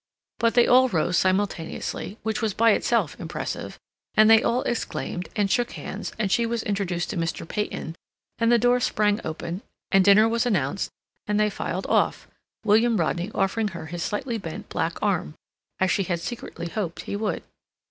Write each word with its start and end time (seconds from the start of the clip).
But 0.39 0.55
they 0.55 0.65
all 0.65 0.89
rose 0.89 1.15
simultaneously, 1.15 2.17
which 2.23 2.41
was 2.41 2.55
by 2.55 2.71
itself 2.71 3.15
impressive, 3.19 3.77
and 4.15 4.31
they 4.31 4.41
all 4.41 4.63
exclaimed, 4.63 5.29
and 5.35 5.51
shook 5.51 5.73
hands, 5.73 6.11
and 6.17 6.31
she 6.31 6.43
was 6.43 6.63
introduced 6.63 7.11
to 7.11 7.17
Mr. 7.17 7.47
Peyton, 7.47 7.95
and 8.39 8.51
the 8.51 8.57
door 8.57 8.79
sprang 8.79 9.21
open, 9.23 9.61
and 9.91 10.03
dinner 10.03 10.27
was 10.27 10.47
announced, 10.47 10.89
and 11.27 11.39
they 11.39 11.51
filed 11.51 11.85
off, 11.85 12.27
William 12.65 12.97
Rodney 12.97 13.29
offering 13.35 13.67
her 13.77 13.85
his 13.85 14.01
slightly 14.01 14.39
bent 14.39 14.69
black 14.69 14.97
arm, 15.03 15.35
as 15.79 15.91
she 15.91 16.01
had 16.01 16.19
secretly 16.19 16.67
hoped 16.67 17.01
he 17.03 17.15
would. 17.15 17.43